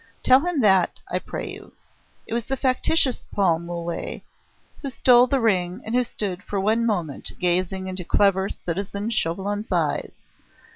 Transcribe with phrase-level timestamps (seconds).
[0.23, 1.73] Tell him that, I pray you.
[2.25, 4.21] It was the factitious Paul Mole
[4.81, 9.71] who stole the ring and who stood for one moment gazing into clever citizen Chauvelin's
[9.71, 10.15] eyes.